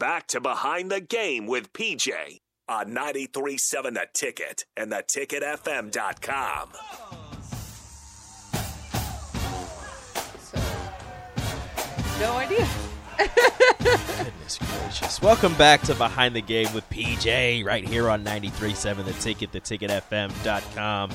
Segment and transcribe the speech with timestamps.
[0.00, 2.40] Back to Behind the Game with PJ
[2.70, 6.70] on 93.7 The Ticket and theticketfm.com.
[12.18, 12.66] No idea.
[14.24, 15.20] Goodness gracious.
[15.20, 21.10] Welcome back to Behind the Game with PJ right here on 93.7 The Ticket, theticketfm.com.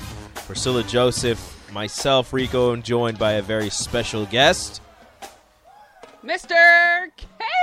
[0.46, 4.80] Priscilla Joseph, myself, Rico, and joined by a very special guest,
[6.24, 7.10] Mr.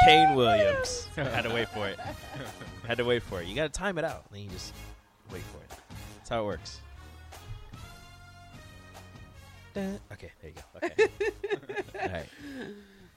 [0.05, 0.06] K.
[0.27, 1.06] Kaine Williams.
[1.17, 1.98] Had to wait for it.
[2.86, 3.47] Had to wait for it.
[3.47, 4.25] You got to time it out.
[4.33, 4.72] Then you just
[5.33, 5.78] wait for it.
[6.19, 6.81] That's how it works.
[9.75, 9.98] Dun.
[10.12, 10.86] Okay, there you go.
[10.86, 11.08] Okay.
[12.03, 12.27] All right.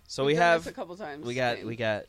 [0.07, 1.25] So We've we done have this a couple times.
[1.25, 1.67] we got Kaine.
[1.67, 2.05] we got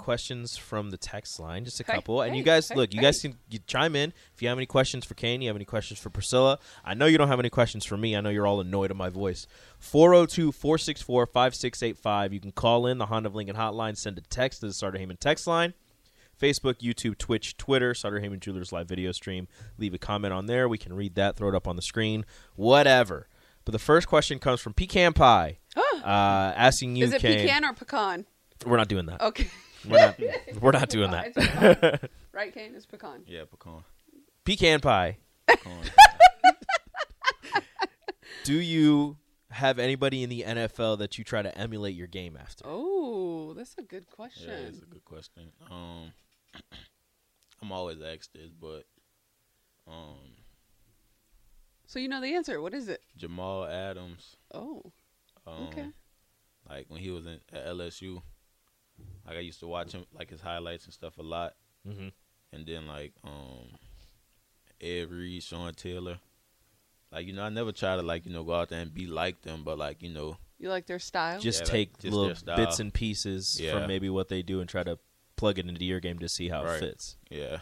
[0.00, 2.22] questions from the text line, just a Hey, couple.
[2.22, 3.06] and you guys hey, look, you hey.
[3.06, 5.64] guys can you chime in if you have any questions for Kaine, you have any
[5.64, 6.58] questions for Priscilla.
[6.84, 8.16] I know you don't have any questions for me.
[8.16, 9.46] I know you're all annoyed at my voice.
[9.80, 12.32] 402-464-5685.
[12.32, 14.98] You can call in the Honda of Lincoln hotline, send a text to the Sartor
[14.98, 15.74] Hamann text line.
[16.40, 19.46] Facebook, YouTube, Twitch, Twitter, Sartor Hamann Jewelers live video stream.
[19.76, 20.70] Leave a comment on there.
[20.70, 22.24] We can read that, throw it up on the screen,
[22.56, 23.28] whatever.
[23.66, 27.46] But the first question comes from Pecan Pie, uh, asking you, Is it Kaine.
[27.46, 28.24] pecan or pecan?
[28.64, 29.20] We're not doing that.
[29.20, 29.48] Okay.
[29.88, 30.20] We're not.
[30.60, 31.80] We're not doing It's that.
[32.00, 32.08] pecan.
[32.32, 32.74] right, Kaine?
[32.74, 33.22] It's pecan.
[33.26, 33.82] Yeah, pecan.
[34.44, 35.18] Pecan pie.
[35.46, 35.82] pecan.
[38.44, 39.16] Do you
[39.50, 42.64] have anybody in the NFL that you try to emulate your game after?
[42.66, 44.48] Oh, that's a good question.
[44.48, 45.50] yeah, it's a good question.
[45.70, 46.12] Um,
[47.62, 48.84] I'm always asked this, but
[49.86, 50.16] um,
[51.86, 52.60] So you know the answer.
[52.60, 53.02] What is it?
[53.16, 54.92] Jamal Adams, Oh,
[55.46, 55.86] um, okay.
[56.68, 58.22] like when he was in at LSU,
[59.26, 61.54] like I used to watch him, like his highlights and stuff a lot,
[61.88, 62.08] Mm-hmm.
[62.52, 63.68] and then like um,
[64.80, 66.18] Ed Reed, Sean Taylor.
[67.12, 69.06] Like you know, I never try to like you know go out there and be
[69.06, 71.40] like them, but like you know, You like their style?
[71.40, 72.56] Just Yeah, like, take just their little style.
[72.56, 73.72] bits and pieces Yeah.
[73.72, 74.98] from maybe what they do and try to
[75.36, 77.16] plug it into your game to see how it fits.
[77.30, 77.60] yeah,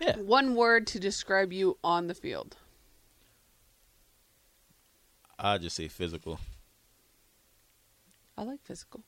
[0.00, 0.16] Yeah.
[0.18, 2.56] One word to describe you on the field.
[5.38, 6.40] I just say physical.
[8.36, 9.02] I like physical.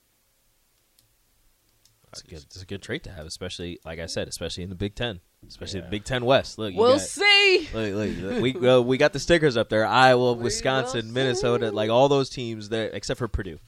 [2.11, 2.37] It's a good.
[2.43, 5.19] It's a good trait to have, especially like I said, especially in the Big Ten,
[5.47, 6.57] especially the Big Ten West.
[6.57, 7.69] Look, We'll got- see.
[7.73, 9.85] Look, look, look, we well, we got the stickers up there.
[9.85, 11.75] Iowa, We Wisconsin, Minnesota, see.
[11.75, 13.59] like all those teams there, except for Purdue.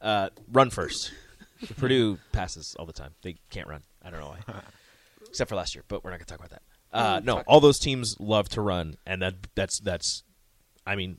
[0.00, 1.12] Uh, run first.
[1.76, 3.12] Purdue passes all the time.
[3.22, 3.82] They can't run.
[4.02, 4.54] I don't know why,
[5.28, 5.84] except for last year.
[5.86, 6.62] But we're not gonna talk about that.
[6.92, 10.24] Uh, no, all those teams love to run, and that that's that's.
[10.86, 11.16] I mean,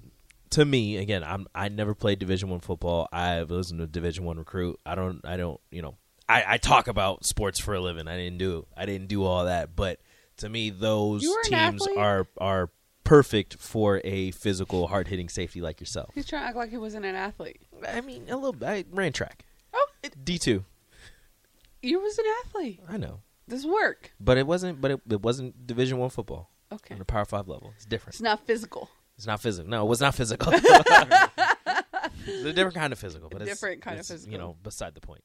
[0.50, 3.07] to me, again, I'm I never played Division One football.
[3.13, 4.79] i've was a Division One recruit.
[4.85, 5.95] I don't I don't you know
[6.29, 8.07] I, I talk about sports for a living.
[8.07, 10.00] I didn't do I didn't do all that, but
[10.38, 12.69] to me, those You were an teams are are
[13.03, 16.11] perfect for a physical, hard hitting safety like yourself.
[16.16, 17.61] He's trying to act like he wasn't an athlete.
[17.88, 18.53] I mean, a little.
[18.53, 19.45] Bit I ran track.
[19.73, 19.85] Oh,
[20.23, 20.63] D two.
[21.81, 22.79] you was an athlete.
[22.90, 24.13] I know, This work.
[24.19, 24.79] but it wasn't.
[24.81, 26.94] But it, it wasn't Division One football Okay.
[26.95, 27.73] on the Power Five level.
[27.75, 28.16] It's different.
[28.16, 28.90] It's not physical.
[29.17, 29.69] It's not physical.
[29.69, 30.51] No, it was not physical.
[30.55, 30.66] it's
[32.45, 34.31] a different kind of physical, but it's Different kind of physical.
[34.31, 35.23] You know, beside the point.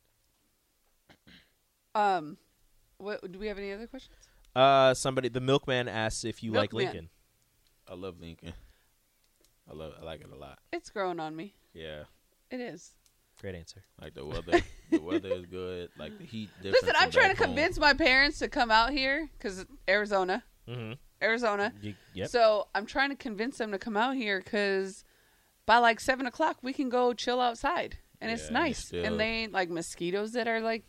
[1.99, 2.37] Um,
[2.99, 4.17] what do we have any other questions?
[4.55, 6.87] Uh, somebody, the milkman asks if you like Milkman.
[6.87, 7.09] Lincoln.
[7.89, 8.53] I love Lincoln.
[9.71, 9.93] I love.
[10.01, 10.59] I like it a lot.
[10.73, 11.55] It's growing on me.
[11.75, 12.05] Yeah,
[12.51, 12.93] It is.
[13.41, 13.85] Great answer.
[14.01, 14.61] like the weather.
[14.91, 15.91] the weather is good.
[15.97, 16.51] Like the heat.
[16.61, 17.55] different Listen, I'm trying to back home.
[17.55, 20.93] convince my parents to come out here because Arizona, Mm-hmm.
[21.23, 21.73] Arizona.
[21.81, 22.29] You, yep.
[22.31, 25.05] So I'm trying to convince them to come out here because
[25.67, 28.85] by like seven o'clock we can go chill outside and it's Yeah, and nice.
[28.87, 30.85] still- And they ain't like mosquitoes that are like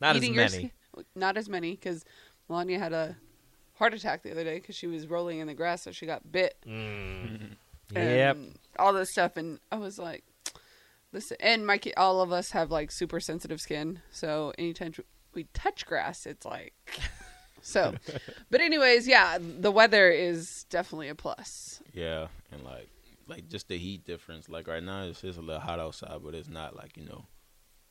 [0.00, 0.56] not as eating your many.
[0.94, 2.04] skin- Not as many because
[2.48, 3.16] Melania had a
[3.74, 6.30] heart attack the other day because she was rolling in the grass, so she got
[6.32, 6.56] bit.
[6.66, 7.56] Mm.
[7.94, 8.36] and Yep.
[8.78, 10.24] all this stuff and i was like
[11.12, 14.92] listen and my ki- all of us have like super sensitive skin so anytime
[15.34, 16.72] we touch grass, it's like
[17.60, 17.94] so.
[18.50, 21.82] But anyways, yeah, the weather is definitely a plus.
[21.92, 22.88] Yeah, and like
[23.28, 24.48] like just the heat difference.
[24.48, 27.26] Like right now, it's just a little hot outside, but it's not like you know.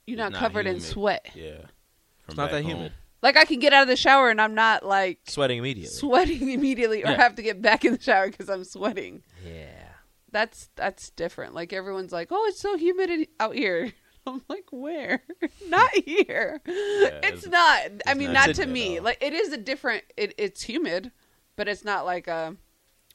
[0.07, 1.27] You're it's not covered in sweat.
[1.35, 1.65] Yeah,
[2.27, 2.71] It's not back that home.
[2.77, 2.93] humid.
[3.21, 5.89] Like I can get out of the shower and I'm not like Sweating immediately.
[5.89, 7.17] sweating immediately or Yeah.
[7.17, 9.23] have to get back in the shower because I'm sweating.
[9.45, 9.69] yeah.
[10.31, 11.53] That's that's different.
[11.53, 13.93] Like everyone's like, "Oh, it's so humid in- out here."
[14.27, 15.21] I'm like, "Where?
[15.69, 16.59] not here.
[16.65, 18.01] it's, it's- not.
[18.05, 18.95] I mean, not not to humid me.
[18.95, 19.05] at all.
[19.05, 20.03] Like it is a different.
[20.17, 21.11] It, it's humid,
[21.55, 22.55] but it's not like a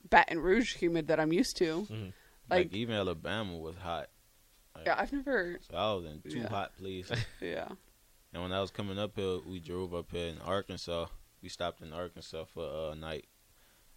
[0.08, 1.82] Baton Rouge humid that I'm used to.
[1.82, 2.04] Mm-hmm.
[2.04, 2.12] Like,
[2.48, 4.08] Like, even Alabama was hot.
[4.74, 5.58] Like, yeah, I've never.
[5.70, 6.48] So I was in two Yeah.
[6.48, 7.18] hot places.
[7.42, 7.68] Yeah.
[8.32, 11.06] And when I was coming up here, we drove up here in Arkansas.
[11.43, 13.27] We stopped in Arkansas for a night,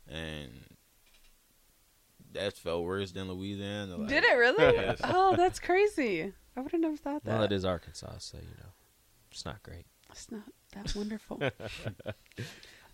[0.08, 0.76] and
[2.34, 3.98] that felt worse than Louisiana.
[3.98, 4.64] Like, Did it really?
[4.76, 5.02] Yes.
[5.04, 6.34] Oh, that's crazy.
[6.56, 7.34] I would have never thought that.
[7.34, 8.70] Well, it is Arkansas, so you know,
[9.32, 9.86] it's not great.
[10.12, 10.44] It's not
[10.74, 11.42] that wonderful.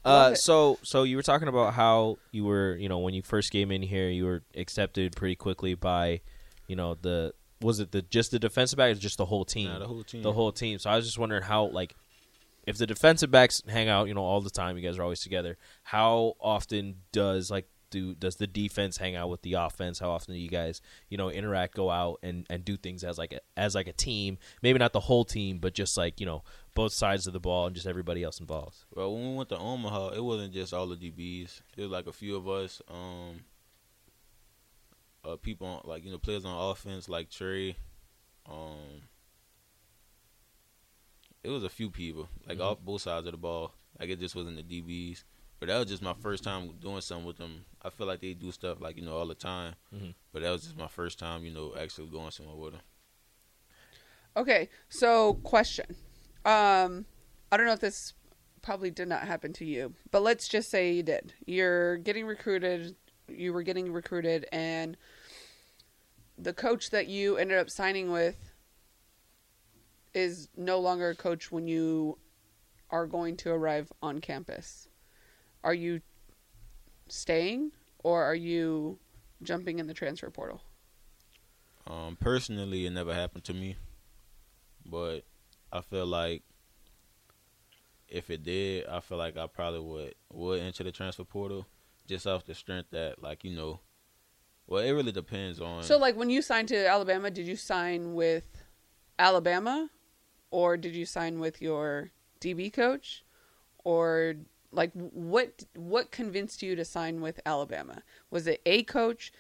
[0.06, 3.52] Uh, so so you were talking about how you were, you know, when you first
[3.52, 6.22] came in here, you were accepted pretty quickly by,
[6.68, 9.68] you know, the was it the just the defensive back or just the whole team?
[9.70, 10.22] Nah, the whole team.
[10.22, 10.80] The whole team.
[10.80, 11.96] So I was just wondering how like
[12.66, 15.22] if the defensive backs hang out, you know, all the time, you guys are always
[15.22, 15.58] together.
[15.84, 20.00] How often does like do does the defense hang out with the offense?
[20.00, 23.18] How often do you guys, you know, interact, go out and and do things as
[23.18, 24.38] like a, as like a team?
[24.62, 26.44] Maybe not the whole team, but just like you know
[26.76, 28.78] both sides of the ball and just everybody else involved.
[28.96, 31.62] Well, when we went to Omaha, it wasn't just all the DBs.
[31.78, 32.82] It was like a few of us.
[32.88, 33.42] Um,
[35.34, 37.76] uh, people on, like you know players on offense like Trey.
[38.50, 39.04] Um,
[41.44, 43.74] it was a few people like off both sides of the ball.
[44.00, 45.24] Like it just wasn't the DBs.
[45.60, 47.66] But that was just my first time doing something with them.
[47.82, 49.76] I feel like they do stuff like you know all the time.
[49.94, 50.14] Mhm.
[50.32, 52.82] But that was just my first time, you know, actually going somewhere with them.
[54.38, 55.86] Okay, so question.
[56.46, 57.06] Um,
[57.52, 58.14] I don't know if this
[58.62, 61.34] probably did not happen to you, but let's just say you did.
[61.46, 62.96] You're getting recruited.
[63.28, 64.96] You were getting recruited, and
[66.42, 68.52] the coach that you ended up signing with
[70.14, 72.18] is no longer a coach when you
[72.90, 74.88] are going to arrive on campus.
[75.64, 76.02] Are you
[77.08, 77.72] staying,
[78.04, 78.98] or are you
[79.44, 80.62] jumping in the transfer portal?
[81.86, 83.76] Um, personally, it never happened to me,
[84.86, 85.24] but
[85.72, 86.44] I feel like
[88.08, 91.68] if it did, I feel like I probably would would enter the transfer portal
[92.08, 93.82] just off the strength that, like you know,
[94.70, 95.84] well, it really depends on.
[95.84, 98.46] So, like, when you signed to Alabama, did you sign with
[99.18, 99.90] Alabama,
[100.52, 103.24] or did you sign with your DB coach,
[103.84, 104.36] or
[104.72, 108.04] like what what convinced you to sign with Alabama?
[108.30, 109.32] Was it a coach,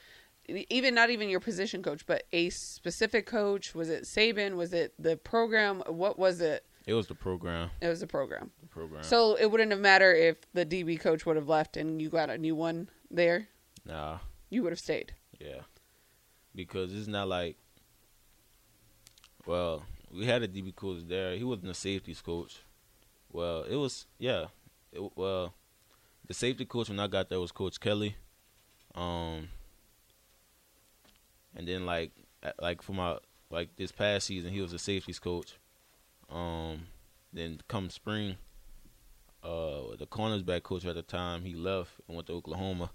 [0.47, 3.73] even not even your position coach, but a specific coach?
[3.75, 4.55] Was it Saban?
[4.55, 5.81] Was it the program?
[5.87, 6.65] What was it?
[6.87, 7.69] it was the program.
[7.81, 8.49] It was the program.
[8.61, 9.03] The program.
[9.03, 12.31] So it wouldn't have mattered if the DB coach would have left and you got
[12.31, 13.47] a new one there.
[13.85, 14.17] nah,
[14.49, 15.13] You would have stayed.
[15.39, 15.61] Yeah,
[16.53, 17.57] because it's not like.
[19.45, 21.35] Well, we had a DB coach there.
[21.35, 22.61] He wasn't a safeties coach.
[23.31, 24.45] Well, it was yeah.
[24.91, 25.53] It, well,
[26.27, 28.15] the safety coach when I got there was Coach Kelly.
[28.95, 29.49] Um,
[31.55, 32.11] and then like
[32.61, 33.17] like for my
[33.49, 35.57] like this past season, he was a safeties coach.
[36.29, 36.87] Um,
[37.33, 38.37] then come spring,
[39.43, 42.91] uh, the cornersback coach at the time he left and went to Oklahoma,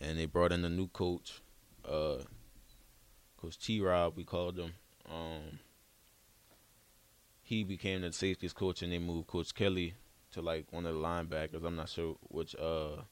[0.00, 1.40] and they brought in a new coach,
[1.88, 2.18] uh,
[3.36, 3.80] Coach T.
[3.80, 4.74] Rob we called him.
[5.08, 5.58] Um,
[7.42, 9.94] he became the safeties coach, and they moved Coach Kelly
[10.32, 11.64] to like one of the linebackers.
[11.64, 13.02] I'm not sure which uh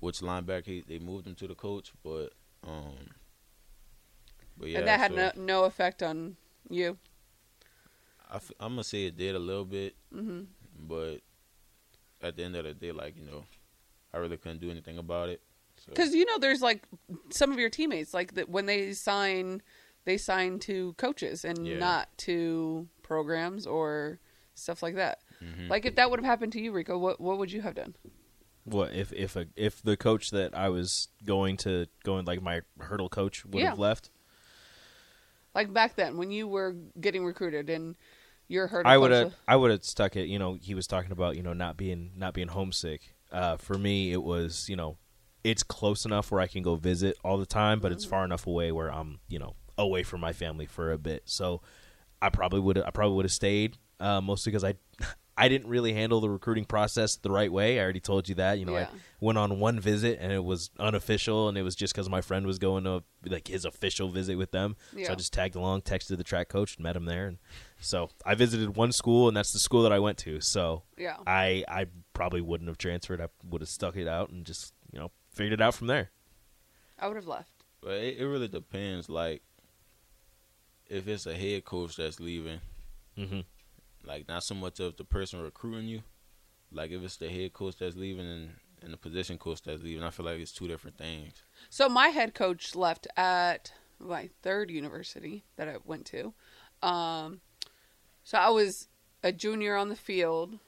[0.00, 2.32] which linebacker he, they moved him to the coach, but
[2.66, 2.96] um,
[4.56, 6.36] but yeah, and that had so no, no effect on
[6.68, 6.98] you.
[8.30, 10.42] I f- I'm gonna say it did a little bit, hmm
[10.78, 11.20] but
[12.22, 13.44] at the end of the day, like you know,
[14.12, 15.42] I really couldn't do anything about it.
[15.80, 16.82] So, Because you know, there's like
[17.30, 19.62] some of your teammates, like that when they sign,
[20.04, 21.78] they sign to coaches and Yeah.
[21.78, 24.20] not to programs or
[24.54, 25.20] stuff like that.
[25.42, 25.70] mhm.
[25.70, 27.96] Like if that would have happened to you, Rico, what what would you have done?
[28.64, 32.60] What if if a, if the coach that I was going to going like my
[32.78, 34.10] hurdle coach would have left?
[35.54, 37.96] Like back then when you were getting recruited and
[38.48, 38.86] you're hurt.
[38.86, 40.26] I would have I would have stuck it.
[40.26, 43.14] You know, he was talking about you know not being not being homesick.
[43.32, 44.98] Uh, for me, it was you know
[45.44, 48.46] it's close enough where I can go visit all the time, but it's far enough
[48.46, 51.22] away where I'm you know away from my family for a bit.
[51.26, 51.62] So
[52.20, 54.74] I probably would I probably would have stayed uh, mostly because I
[55.38, 57.78] I didn't really handle the recruiting process the right way.
[57.80, 58.58] I already told you that.
[58.58, 58.88] You know, Yeah.
[58.92, 62.20] I went on one visit and it was unofficial, and it was just because my
[62.20, 64.76] friend was going to like his official visit with them.
[64.92, 65.12] So Yeah.
[65.12, 67.26] I just tagged along, texted the track coach, and met him there.
[67.26, 67.38] And
[67.78, 70.42] so I visited one school, and that's the school that I went to.
[70.42, 71.16] So Yeah.
[71.26, 73.22] I I probably wouldn't have transferred.
[73.22, 76.10] I would have stuck it out and just you know figured it out from there.
[76.98, 77.50] I would have left.
[77.82, 79.08] But it, it really depends.
[79.08, 79.42] Like,
[80.88, 82.60] if it's a head coach that's leaving,
[83.18, 83.40] Mm-hmm.
[84.06, 86.02] like not so much of the person recruiting you.
[86.72, 88.50] Like if it's the head coach that's leaving and,
[88.82, 91.34] and the position coach that's leaving, I feel like it's two different things.
[91.68, 96.32] So my head coach left at my third university that I went to.
[96.82, 97.40] Um,
[98.24, 98.88] so I was
[99.22, 100.58] a junior on the field,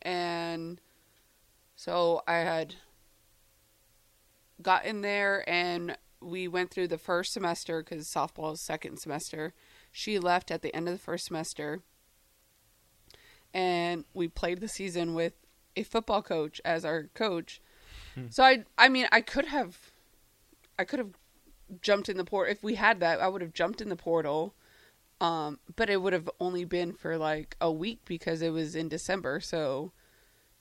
[0.00, 0.80] and
[1.76, 2.76] so I had
[4.60, 9.54] got in there and we went through the first semester because softball is second semester.
[9.92, 11.80] She left at the end of the first semester,
[13.54, 15.34] and we played the season with
[15.76, 17.60] a football coach as our coach.
[18.30, 19.92] So I, I mean, I could have,
[20.76, 21.12] I could have
[21.80, 23.20] jumped in the portal if we had that.
[23.20, 24.56] I would have jumped in the portal,
[25.20, 28.88] um, but it would have only been for like a week because it was in
[28.88, 29.38] December.
[29.38, 29.92] So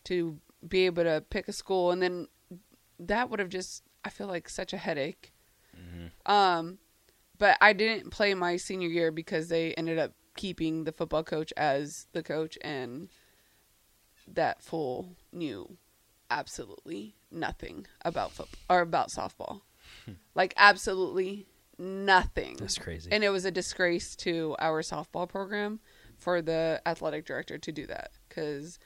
[0.03, 0.37] to
[0.67, 2.27] be able to pick a school and then
[2.99, 5.33] that would have just, I feel like such a headache.
[6.25, 6.77] Um,
[7.37, 11.51] but I didn't play my senior year because they ended up keeping the football coach
[11.57, 13.09] as the coach and
[14.25, 15.77] that fool knew
[16.31, 19.61] absolutely nothing about football or about softball.
[20.35, 21.45] like absolutely
[21.77, 22.55] nothing.
[22.57, 23.11] That's crazy.
[23.11, 25.81] And it was a disgrace to our softball program
[26.17, 28.79] for the athletic director to do that cuz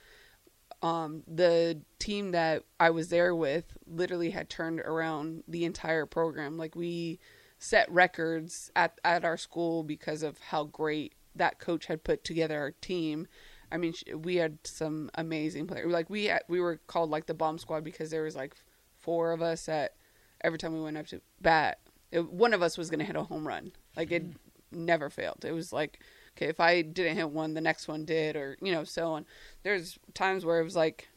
[0.82, 6.58] um, the team that I was there with literally had turned around the entire program.
[6.58, 7.20] Like we
[7.60, 12.60] set records at at our school because of how great that coach had put together
[12.60, 13.28] our team.
[13.72, 15.92] I mean, we had some amazing players.
[15.92, 18.56] Like we had, we were called like the bomb squad because there was like
[18.98, 19.96] four of us at
[20.44, 21.80] every time we went up to bat.
[22.12, 23.72] It, one of us was going to hit a home run.
[23.96, 24.26] Like it
[24.72, 25.46] never failed.
[25.46, 26.00] It was like
[26.36, 29.26] okay, if I didn't hit one, the next one did, or you know, so on.
[29.64, 31.08] There's times where it was like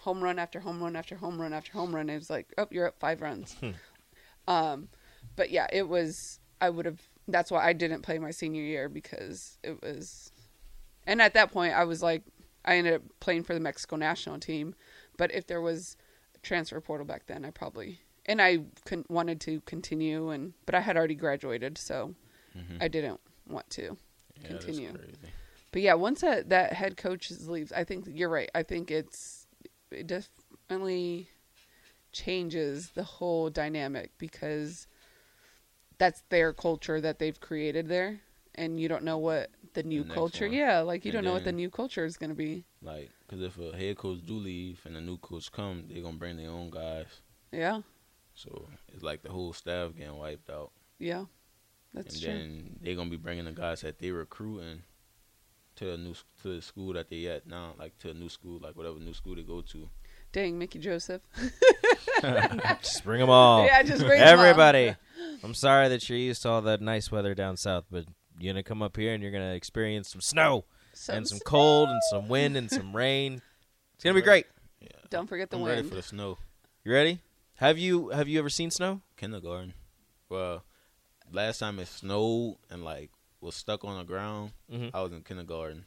[0.00, 2.10] home run after home run after home run after home run.
[2.10, 3.56] It was like, oh, you're up five runs.
[4.48, 4.88] um,
[5.36, 6.40] but yeah, it was.
[6.60, 7.00] I would have.
[7.26, 10.30] That's why I didn't play my senior year because it was.
[11.06, 12.22] And at that point, I was like,
[12.64, 14.74] I ended up playing for the Mexico national team.
[15.16, 15.96] But if there was
[16.34, 18.60] a transfer portal back then, I probably and I
[19.08, 22.14] wanted to continue, and but I had already graduated, so
[22.80, 23.96] I didn't want to
[24.44, 24.92] continue.
[25.72, 28.50] But yeah, once that, that head coach leaves, I think you're right.
[28.54, 29.46] I think it's
[29.90, 31.28] it definitely
[32.12, 34.86] changes the whole dynamic because
[35.98, 38.20] that's their culture that they've created there,
[38.54, 40.46] and you don't know what the new next culture.
[40.46, 40.54] one.
[40.54, 42.64] Yeah, like you And don't know what the new culture is going to be.
[42.82, 46.18] Like, cause if a head coach do leave and a new coach come, they're gonna
[46.18, 47.06] bring their own guys.
[47.50, 47.80] Yeah,
[48.34, 51.24] So it's like the whole staff getting wiped out, yeah,
[51.94, 52.32] that's and true.
[52.32, 54.82] then they're gonna be bringing the guys that they're recruiting
[55.76, 58.58] to the new to the school that they at now, like to a new school,
[58.62, 59.88] like whatever new school they go to.
[60.32, 61.22] Dang, Mickey Joseph.
[62.82, 63.64] Just bring them all.
[63.64, 64.44] Yeah, just bring 'em all.
[64.44, 64.94] everybody.
[65.42, 68.04] I'm sorry that you're used to all that nice weather down south, but
[68.38, 70.64] you're gonna come up here and you're gonna experience some snow
[71.08, 73.42] and some Some cold and some wind and some rain.
[73.94, 74.46] It's gonna be great.
[74.80, 75.76] Yeah, Don't forget the I'm wind.
[75.76, 76.38] ready for the snow.
[76.84, 77.20] You ready?
[77.56, 79.02] Have you have you ever seen snow?
[79.16, 79.72] Kindergarten.
[80.28, 80.64] Well,
[81.32, 84.90] last time it snowed and like was stuck on the ground, Mhm.
[84.94, 85.84] I was in kindergarten,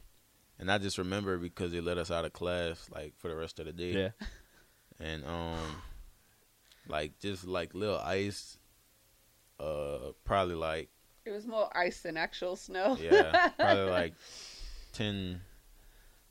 [0.58, 3.58] and I just remember because they let us out of class like for the rest
[3.58, 3.92] of the day.
[3.92, 4.10] Yeah.
[5.00, 5.82] and um
[6.88, 8.58] like just like little ice
[9.60, 10.88] uh probably like
[11.24, 12.96] It was more ice than actual snow.
[13.00, 14.14] yeah probably like
[14.92, 15.40] 10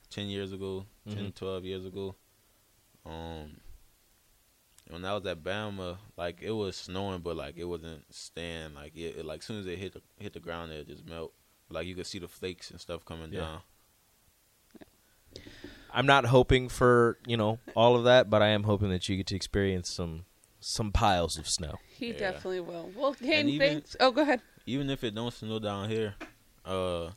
[0.10, 1.36] 10 years ago 10 Mhm.
[1.36, 2.16] 12 years ago
[3.06, 3.58] um
[5.02, 8.96] when I was at Bama like it was snowing but like it wasn't staying like
[8.96, 11.34] it, it like soon as it hit the, hit the ground it just melt
[11.70, 13.40] like you could see the flakes and stuff coming Yeah.
[13.42, 13.60] down
[15.94, 19.18] I'm not hoping for you know all of that, but I am hoping that you
[19.18, 20.26] get to experience some
[20.60, 21.76] some piles of snow.
[21.88, 22.20] He Yeah.
[22.20, 22.92] definitely will.
[22.96, 23.96] Well, Kaine, even- thanks.
[24.00, 24.42] Oh, go ahead.
[24.66, 26.16] even if it don't snow down here,
[26.66, 27.12] uh,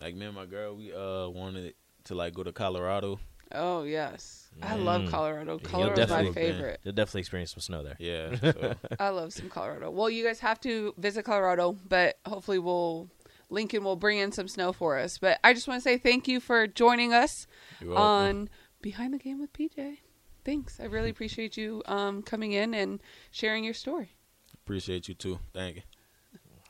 [0.00, 1.74] like me and my girl, we uh wanted
[2.04, 3.18] to like go to Colorado.
[3.52, 5.10] Oh yes, I love Mm.
[5.10, 5.52] Colorado.
[5.52, 6.80] You'll Colorado's my definitely- favorite.
[6.82, 7.96] You'll definitely experience some snow there.
[7.98, 9.90] Yeah, so I love some Colorado.
[9.90, 13.08] Well, you guys have to visit Colorado, but hopefully we'll
[13.48, 15.18] Lincoln will bring in some snow for us.
[15.18, 17.46] But I just want to say thank you for joining us
[17.80, 18.02] you're welcome.
[18.04, 18.48] on
[18.82, 19.98] Behind the Game with PJ.
[20.44, 20.80] Thanks.
[20.80, 23.00] I really appreciate you um, coming in and
[23.30, 24.16] sharing your story.
[24.54, 25.38] appreciate you too.
[25.54, 25.82] Thank you.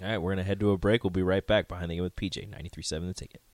[0.02, 1.02] All right, we're gonna head to a break.
[1.04, 3.40] We'll be right back behind the game with PJ 93.7 The Ticket.